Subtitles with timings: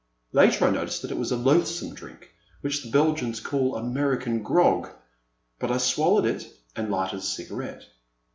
[0.33, 4.89] Later I noticed that it was a loathsome drink which the Belgians call American Grog,*'
[5.59, 7.85] but I swallowed it and lighted a cigarette.